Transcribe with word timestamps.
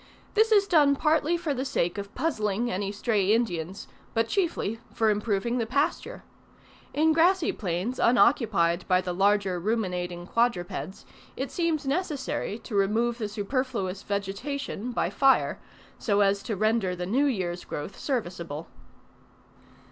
This 0.33 0.51
is 0.51 0.65
done 0.65 0.95
partly 0.95 1.37
for 1.37 1.53
the 1.53 1.63
sake 1.63 1.99
of 1.99 2.15
puzzling 2.15 2.71
any 2.71 2.91
stray 2.91 3.31
Indians, 3.31 3.87
but 4.15 4.27
chiefly 4.27 4.79
for 4.91 5.11
improving 5.11 5.59
the 5.59 5.67
pasture. 5.67 6.23
In 6.91 7.13
grassy 7.13 7.51
plains 7.51 7.99
unoccupied 7.99 8.87
by 8.87 8.99
the 8.99 9.13
larger 9.13 9.59
ruminating 9.59 10.25
quadrupeds, 10.25 11.05
it 11.37 11.51
seems 11.51 11.85
necessary 11.85 12.57
to 12.63 12.73
remove 12.73 13.19
the 13.19 13.29
superfluous 13.29 14.01
vegetation 14.01 14.91
by 14.91 15.11
fire, 15.11 15.59
so 15.99 16.21
as 16.21 16.41
to 16.41 16.55
render 16.55 16.95
the 16.95 17.05
new 17.05 17.25
year's 17.27 17.63
growth 17.63 17.95
serviceable. 17.99 18.67